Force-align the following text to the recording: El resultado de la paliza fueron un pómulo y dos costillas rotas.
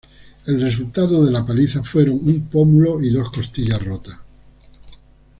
El 0.47 0.59
resultado 0.59 1.23
de 1.23 1.31
la 1.31 1.45
paliza 1.45 1.83
fueron 1.83 2.15
un 2.27 2.49
pómulo 2.49 2.99
y 3.03 3.11
dos 3.11 3.31
costillas 3.31 3.85
rotas. 3.85 4.17